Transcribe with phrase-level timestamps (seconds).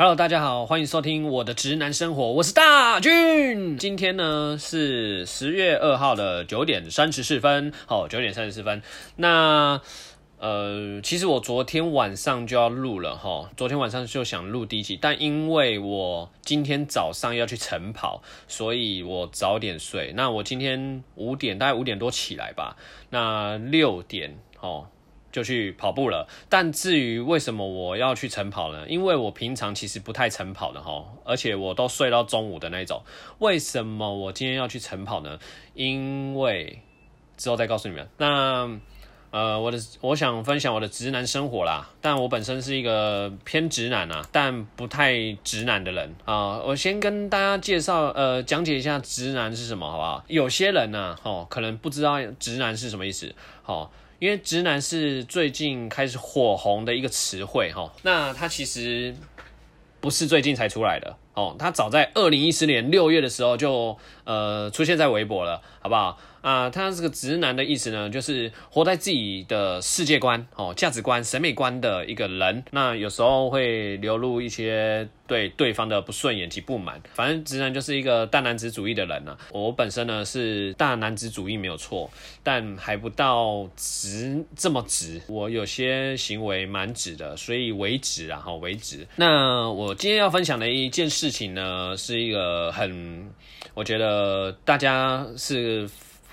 [0.00, 3.76] Hello，大家好，欢迎收听我的直男生活，我是大俊。
[3.76, 8.80] 今天呢是十月二号的九点三十四分，好，九点三十四分。
[9.16, 9.78] 那
[10.38, 20.14] 呃，其实我昨天晚上就要录了哈，昨天晚上就想录第一集，但因为我今天早上要去晨跑，所以我早点睡。
[20.16, 22.74] 那我今天五点，大概五点多起来吧，
[23.10, 24.86] 那六点哦。
[25.32, 28.84] 就去跑步了，但至于为什么我要去晨跑呢？
[28.88, 33.02] 因为我平常其实不太晨跑的哈，而且我都睡到中午的那种。
[33.38, 35.38] 为什么我今天要去晨跑呢？
[35.74, 36.82] 因为
[37.36, 38.08] 之后再告诉你们。
[38.16, 38.68] 那
[39.30, 46.58] 呃，我的我想分享我的直男生活啦，但我本身是一个偏直男啊，但不太直男的人啊。
[46.58, 50.24] 我先跟大家介绍呃，讲解一下直男是什么，好不好？
[50.26, 53.92] 有些人呢，哦，可能不知道直男是什么意思，好。
[54.20, 59.16] 因为直男是最近开始火红的一个词汇哈，那它其实
[59.98, 66.18] 不是最近才出来的哦，它早在二零一四年六月的时候就呃出现在微博了，好不好？
[66.42, 72.64] 啊，他这个直男的意思呢，就是活在自己的世界观、哦价值观、审美观的一个人。
[72.70, 76.98] 那有时候会流露一些对对方的不顺眼及不满。
[77.12, 79.36] 反正直男就是一个大男子主义的人呢。
[79.52, 82.10] 我本身呢是大男子主义没有错，
[82.42, 85.20] 但还不到直这么直。
[85.28, 89.06] 我有些行为蛮直的，所以为直啊，哈为直。
[89.16, 93.30] 那我今天要分享的一件事情呢，是一个很，
[93.74, 95.88] 我觉得大家是。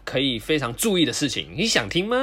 [0.10, 2.16] 可以非常注意的事情，你想听吗？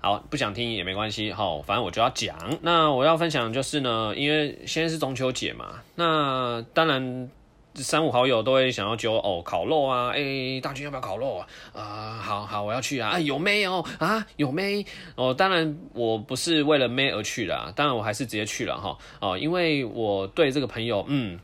[0.00, 2.36] 好，不想听也没关系，好，反正我就要讲。
[2.60, 7.30] 那我要分享就是呢，因为现在是中秋节嘛，那当然
[7.76, 11.46] 三五好友都会想要揪哦烤肉啊，哎，大军要不要烤肉啊？
[11.72, 21.38] 啊，好好，我要去啊，有妹哦，啊，有妹哦，当然我不是为了妹而去的，当然我还是直接去了哈，哦，因为我对这个朋友，嗯。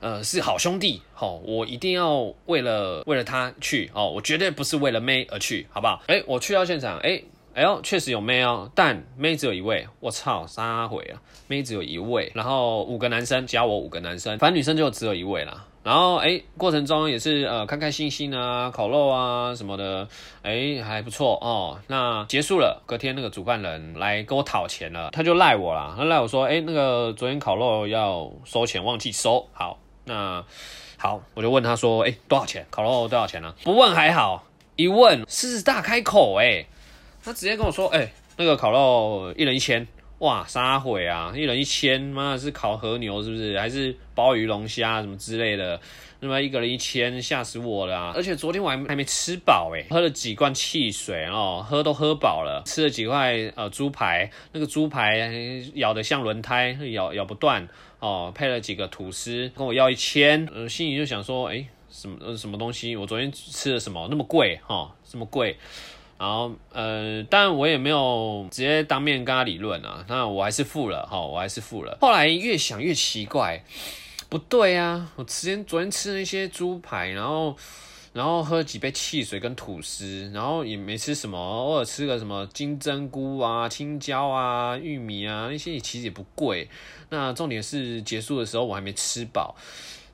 [0.00, 6.02] 呃，是好兄弟，好，我一定要为了为了他去，哦，我绝对不是为了妹而去，好不好？
[6.06, 7.20] 哎，我去到现场，哎，
[7.54, 15.64] 哎呦，确实有妹哦，但妹只有一位，我操，杀回啊，妹只有一位，然后五个男生加我五个男生，反正女生就只有一位啦。
[15.84, 20.06] 然后哎，过程中也是呃，开开心心啊，烤肉啊什么的，
[20.42, 21.78] 哎，还不错哦。
[21.86, 29.78] 那结束了，隔天那个主办人来跟我讨钱了，他就赖我啦，他赖我说，哎，那个昨天烤肉要收钱，忘记收，好。
[30.08, 30.44] 那
[30.96, 32.66] 好，我就问他说：“哎，多少钱？
[32.70, 36.66] 烤肉多少钱呢？”不问还好，一问狮子大开口，哎，
[37.22, 39.86] 他直接跟我说：“哎，那个烤肉一人一千，
[40.18, 41.32] 哇，啥毁啊？
[41.34, 43.58] 一人一千，妈的是烤和牛是不是？
[43.58, 45.80] 还是鲍鱼龙虾什么之类的？
[46.20, 48.12] 那么一个人一千，吓死我了！
[48.16, 55.30] 而且昨天我还还没吃饱，哎，喝了几罐汽水哦，喝都喝饱了，吃了几块呃猪排，那个猪排
[55.74, 57.68] 咬得像轮胎，咬咬不断。”
[58.00, 62.94] 哦，配了几个吐司，跟我要一千，呃，心里就想说，哎，什么什么东西？
[62.94, 64.58] 我昨天吃了什么那么贵？
[64.64, 65.56] 哈，这么贵？
[66.18, 71.96] 然后，呃，但我也没有直接当面跟他理论啊，那我还是付了，哈，我还是付了。
[72.00, 73.62] 后来越想越奇怪，
[74.28, 77.56] 不对啊，我之前昨天吃那些猪排，然后。
[78.14, 86.68] 然后喝几杯汽水跟吐司，然后也没吃什么，偶尔吃个什么金针菇啊、青椒啊、玉米啊那些也，其实也不贵。
[87.10, 89.54] 那重点是结束的时候我还没吃饱，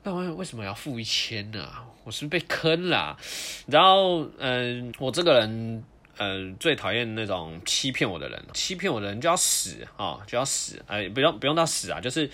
[0.03, 1.67] 那我为什么要付一千呢？
[2.03, 3.17] 我是被坑了。
[3.65, 5.83] 然后，嗯，我这个人，
[6.17, 10.81] 呃，最讨厌那种欺骗我的人，欺骗我的人就要死啊，就要死。
[10.87, 12.29] 哎，不用不用到死啊，就是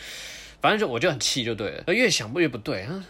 [0.62, 1.94] 反正就我就很气就对了。
[1.94, 3.06] 越想不越不对啊。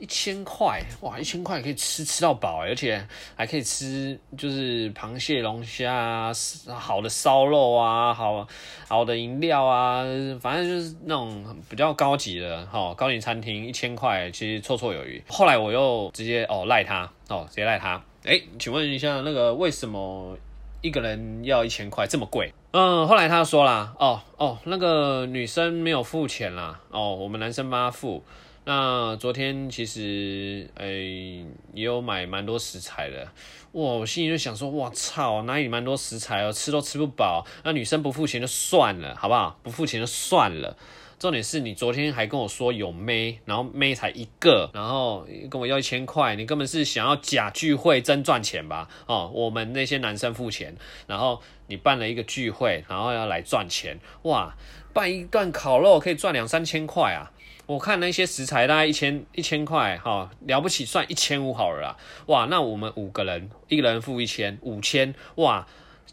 [0.00, 1.18] 一千块哇！
[1.18, 3.06] 一千块可以吃吃到饱，而且
[3.36, 6.32] 还可以吃就是螃蟹、龙虾啊，
[6.74, 8.48] 好的烧肉啊，好
[8.88, 10.02] 好的饮料啊，
[10.40, 15.22] 反正就是那种比较高级的哈高级餐厅，一千块其实绰绰有余。
[15.28, 20.36] 后来我又直接哦赖他哦直接赖他，哎，请问一下那个为什么
[20.82, 22.52] 一个人要一千块这么贵？
[22.72, 28.22] 嗯，后来他说啦，哦哦那个女生没有付钱啦，哦我们男生帮她付。
[28.64, 33.26] 那昨天其实诶也有买蛮多食材的，
[33.72, 37.44] 我心里就想说，哇操，哪里蛮多食材哦，吃都吃不饱。
[37.64, 39.58] 那女生不付钱就算了，好不好？
[39.62, 40.76] 不付钱就算了。
[41.20, 48.88] 重点是你昨天还跟我说有妹，然后妹才一个，然后跟我要一千块，你根本是想要假聚会真赚钱吧？
[49.04, 50.74] 哦，我们那些男生付钱，
[51.06, 54.56] 然后你办了一个聚会，然后要来赚钱，哇！
[54.94, 57.30] 办一段烤肉可以赚两三千块啊！
[57.66, 61.96] 我看那些食材大概一千一千块，哈，了不起算一千五好了啦，
[62.28, 65.66] 哇，那我们五个人，一个人付一千五千，哇，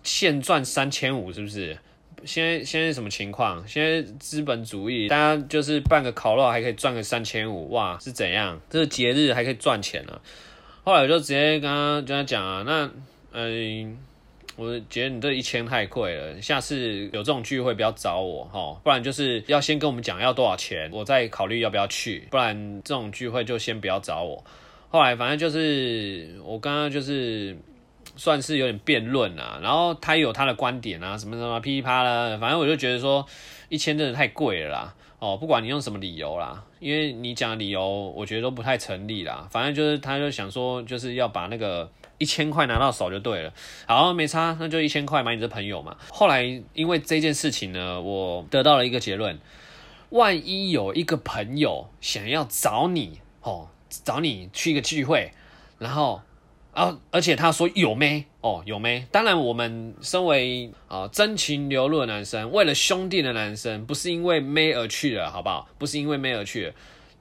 [0.04, 1.80] 现赚三千五是不是？
[2.26, 3.66] 现在现在什么情况？
[3.68, 8.60] 现在资本主义，大家就是办个烤肉还可以赚个三千五，哇，是怎样？
[8.70, 10.20] 这个节日还可以赚钱呢？
[10.84, 12.90] 后来我就直接跟他跟他讲啊，那
[13.34, 13.98] 嗯，
[14.56, 24.44] 我觉得你这一千太贵了，下次有这种聚会不要找我哈，不然就是要先跟我们讲要多少钱，我再考虑要不要去，不然这种聚会就先不要找我。
[24.90, 27.56] 后来反正就是我刚刚就是
[28.18, 33.26] 算是有点辩论啊，然后他有他的观点啊，什么什么噼里啪啦，反正我就觉得说
[33.70, 34.96] 一千真的太贵了啦。
[35.20, 39.48] 哦，不管你用什么理由啦，因为你讲的理由我觉得都不太成立啦。
[39.50, 43.54] 反正就是他就想说就是要把那个一千块拿到手就对了。
[43.88, 45.96] 好，没差，那就一千块买你这朋友嘛。
[46.10, 46.44] 后来
[46.74, 49.40] 因为这件事情呢，我得到了一个结论：
[50.10, 53.70] 万一有一个朋友想要找你哦。
[53.90, 55.32] 找你去一个聚会，
[55.80, 56.22] 然后
[56.78, 59.04] 啊，而且他说有没哦有没？
[59.12, 65.68] 当然，我们身为啊真情流露的男生，为了兄弟的男生，不是因为妹而去的，好不好？
[65.80, 66.74] 不是因为妹而去的，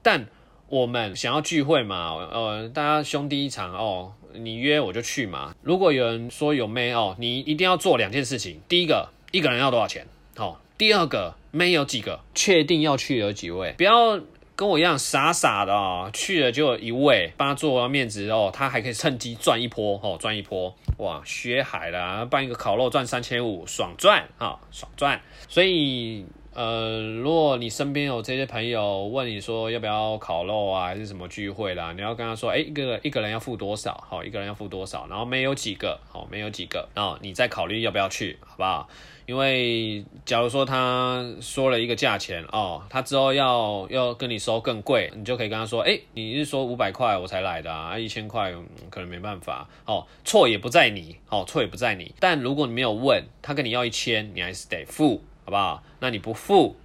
[0.03, 0.27] 但
[0.69, 5.55] 我们想要聚会嘛，呃，大家兄弟一场哦，你约我就去嘛。
[5.63, 10.05] 如果有人说有妹哦，你一定要做两件事情：第一个，一个人要多少钱？
[10.35, 12.19] 好；第二个，妹有几个？
[12.35, 13.73] 确定要去有几位？
[13.75, 14.19] 不要。
[14.57, 25.21] 跟我一样傻傻的哦，去了就一位帮他做完面子哦，他还可以趁机赚一波哦，赚一波哇，血海了，办一个烤肉赚三千五，爽赚啊，爽赚。
[25.47, 26.25] 所以
[26.57, 34.03] 呃，如果你身边有这些朋友问你说要不要烤肉啊，还是什么聚会啦，你要跟他说，哎，一个一个人要付多少？
[34.09, 35.05] 好，一个人要付多少？
[35.07, 38.89] 然后没有几个，好，没有几个，然后你再考虑要不要去，好不好？
[39.27, 48.51] 因为假如说他说了一个价钱哦，他之后要要跟你收更贵，你就可以跟他说，哎，你是说五百块我才来的啊，一千块
[48.89, 52.15] 可能没办法，哦，错也不在你，哦，错也不在你。
[52.19, 55.81] 但如果你没有问他跟你要一千，你还是得付，好不好？
[56.01, 56.75] 那你不付，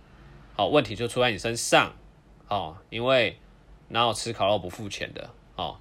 [0.54, 1.92] 好，问题就出在你身上，
[2.46, 3.36] 哦，因为
[3.88, 5.76] 哪有吃烤肉不付钱的，哦。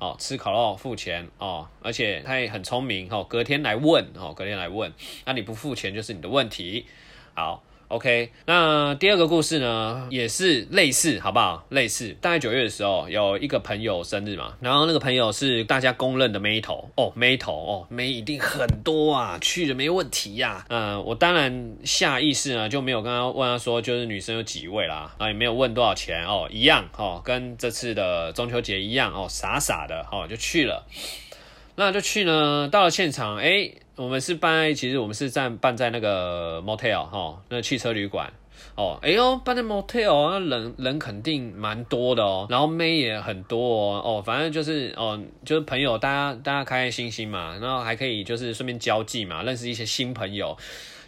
[0.00, 4.92] 哦，吃烤肉付钱哦，而且他也很聪明哦，隔天来问哦，隔天来问，
[5.24, 6.86] 那你不付钱就是你的问题，
[7.34, 7.62] 好。
[7.90, 11.66] OK，那第二个故事呢，也是类似，好不好？
[11.70, 20.64] 类似，大概九月的时候，有一个朋友生日嘛，然后那个朋友是大家公认的妹头哦，妹头哦，妹一定很多啊，去了没问题呀。
[20.68, 30.86] 嗯，我当然下意识呢就没有跟他问他说，就是女生有几位啦，啊，也没有问多少钱哦，一样哦，跟这次的中秋节一样哦，傻傻的哦就去了，
[31.74, 33.72] 那就去呢，到了现场，哎。
[34.00, 38.32] 我们是办，其实我们是在办在那个 motel 哈，那汽车旅馆
[38.74, 43.58] 哦，哎呦，办在 motel，那人人肯定蛮多的哦，然后妹也很多
[43.98, 50.56] 哦，哦，反正就是哦，就是朋友，大家大家开开心心嘛，然后还可以就是顺便交际嘛，认识一些新朋友。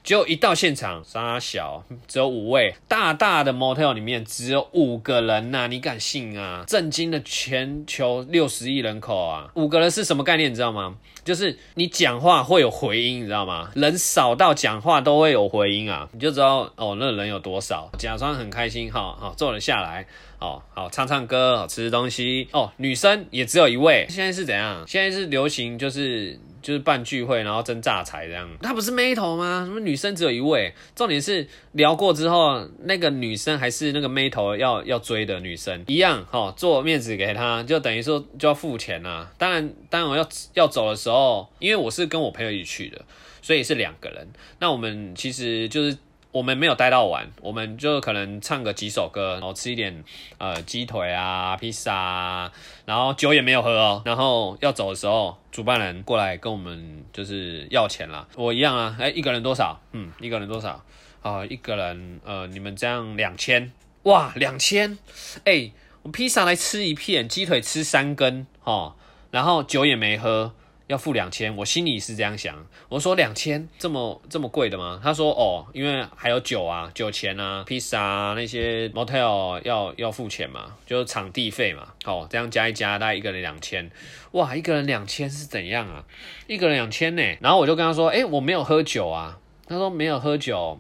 [0.03, 6.65] 结果一到现场，沙小只有五位，大大的 motel 里面只有五个人呐，你敢信啊？
[6.67, 10.51] 震惊的全球六十亿人口啊，五个人是什么概念？
[10.51, 10.97] 你知道吗？
[11.25, 13.71] 就是你讲话会有回音，你知道吗？
[13.77, 17.89] 人少到讲话都会有回音啊，你就知道哦，那人有多少。
[17.97, 20.05] 假装很开心，哈，好坐了下来，
[20.43, 24.07] 哦，好唱唱歌，好吃东西，哦，女生也只有一位。
[24.09, 24.85] 现在是怎样？
[24.87, 26.39] 现在是流行就是。
[26.63, 28.49] 就是办聚会，然后争榨财这样。
[28.63, 29.65] 他不是妹头吗？
[29.67, 30.73] 什么女生只有一位？
[30.95, 39.27] 重点是聊过之后，那个女生还是那个妹头要要追的女生一样，哈，做面子给他，就等于说就要付钱呐。
[39.37, 40.25] 当然，当然我要
[40.55, 43.05] 要走的时候，因为我是跟我朋友一起去的，
[43.43, 44.29] 所以是两个人。
[44.61, 45.99] 那我们其实就是。
[46.33, 50.03] 我们没有待到晚，我们就可能唱个几首歌，然后吃一点
[50.39, 52.53] 呃鸡腿啊、披萨啊，
[52.87, 54.03] 然后酒也没有喝哦。
[54.07, 58.27] 然后要走的时候，主办人过来跟我们就是要钱了。
[58.35, 59.79] 我一样啊，哎，一个人多少？
[59.93, 60.83] 嗯，一个人多少？
[61.21, 63.71] 啊，一个人呃，你们这样两千
[64.05, 64.99] 哇，两千，
[65.45, 65.71] 哎，
[66.03, 68.97] 我披萨来吃一片，鸡腿吃三根，哈，
[69.31, 70.55] 然后酒也没喝。
[70.93, 72.55] 要付两千，我心里是这样想。
[72.91, 75.01] 我说两千这么这么贵的吗？
[75.03, 81.89] 他说哦，因为还有酒啊，酒钱啊，披萨啊那些 motel 要要付钱嘛，就是场地费嘛。
[82.05, 83.91] 哦，这样加一加，大概一个人两千。
[84.33, 86.05] 哇，一个人两千是怎样啊？
[86.47, 87.23] 一个人两千呢？
[87.41, 89.39] 然后我就跟他说，哎，我没有喝酒啊。
[89.67, 90.79] 他说没有喝酒，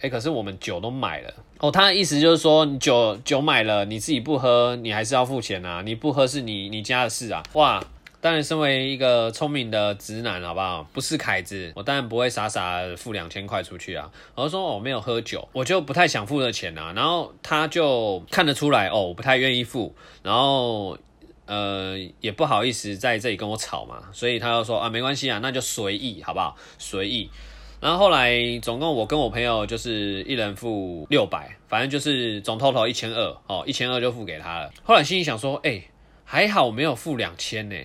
[0.00, 1.34] 哎，可是我们酒都买了。
[1.58, 5.82] 哦，他的意思就是说，酒酒买了，你自己不喝，你还是要付钱啊。
[5.84, 7.42] 你不喝是你你家的事啊。
[7.52, 7.84] 哇。
[8.22, 10.86] 当然，身为一个聪明的直男，好不好？
[10.92, 14.10] 不是凯子，我当然不会傻傻付两千块出去啊。
[14.34, 16.92] 我说我没有喝酒，我就不太想付这钱啊。
[16.94, 20.98] 然后他就看得出来，哦，我不太愿意付，然后
[21.46, 26.54] 呃也不好意思在这里跟我吵嘛，所以他就说啊，没关系啊，那就随意，好不好？
[26.78, 27.30] 随意。
[27.80, 34.70] 然后后来总共我跟我朋友就是一人付六百，反正就是总 total 一千二哦，一千二就付给他了。
[34.84, 35.82] 后来心里想说，哎，
[36.22, 37.76] 还好我没有付两千呢。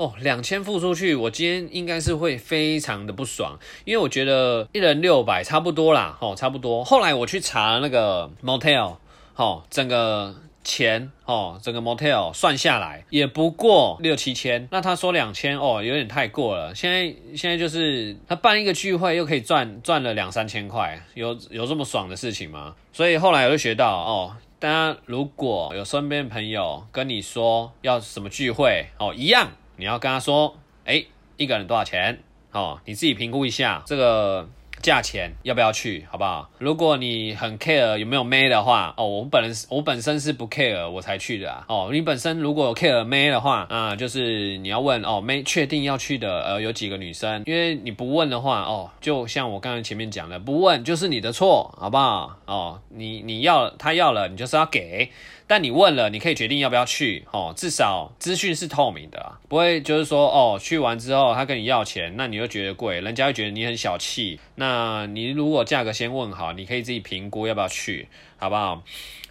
[0.00, 6.82] 哦，两千付出去，我今天应该是会非常的不爽，因为我觉得一人六百差不多啦，哦，差不多。
[6.82, 8.96] 后来我去查那个 motel，
[9.36, 14.66] 哦，整个钱哦，整个 motel 算下来也不过六七千。
[14.70, 16.74] 那他说两千，哦，有点太过了。
[16.74, 22.74] 现在现在就是他办一个聚会又可以赚赚了两三千块，有有这么爽的事情吗？
[22.90, 29.50] 所以后来我就学到，哦，大家如果有身边朋友跟你说要什么聚会，哦，一样。
[29.80, 31.02] 你要跟他说，哎，
[31.38, 32.22] 一个人多少钱？
[32.52, 34.46] 哦，你自己评估一下这个
[34.82, 36.50] 价钱要不要去，好不好？
[36.58, 41.64] 如果你很 care 有没有妹的话，哦，我本人我本身是不 care 我才去的啊。
[41.68, 47.42] 哦，你本身如果 care 妹的话，啊，就是你要问哦，妹确定要去的，呃，有几个女生？
[47.46, 52.36] 因为你不问的话，哦，就像我刚才前面讲的，不问就是你的错，好不好？
[52.46, 55.10] 哦，你你要他要了，你就是要给。
[55.46, 57.52] 但你问了，你可以决定要不要去哦。
[57.56, 64.38] 至少资讯是透明的，不会就是说哦，去完之后他跟你要钱，那你又觉得贵，人家会觉得你很小气。
[64.54, 68.80] 那那你如果价格先问好，你可以自己评估要不要去，好不好？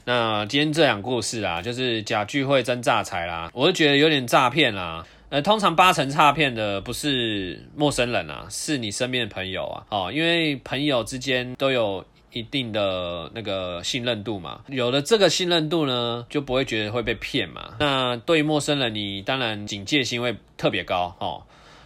[0.03, 5.05] 那今天这两故事啊，就是假聚会真诈财啦，我就觉得有点诈骗啦。
[5.29, 9.85] 呃，通常八成诈骗的不是陌生人啊，是你身边的朋友啊。
[9.89, 12.03] 哦，因为朋友之间都有。
[12.31, 17.71] 一定的那个信任度嘛，有了这个信任度呢，就不会觉得会被骗嘛。
[17.79, 21.41] 那对于陌生人，你当然警戒心会特别高哦。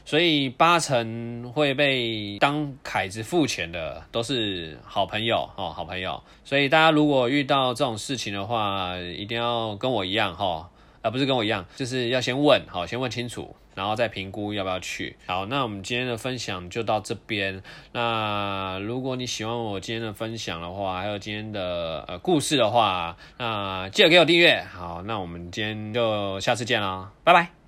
[0.05, 6.21] 所以八成会被当凯子付钱的都是好朋友哦，好朋友。
[6.43, 10.69] 所以大家如果遇到这种事情的话，一定要跟我一样哈，
[11.01, 13.55] 而不是跟我一样，就是要先问好，先问清楚。
[13.75, 15.15] 然后再评估要不要去。
[15.25, 17.63] 好，那我们今天的分享就到这边。
[17.91, 24.63] 那如果你喜欢我今天的分享的话，还有今天的呃故事的话，那记得给我订阅。
[24.71, 27.62] 好，那我们今天就下次见啦，拜拜。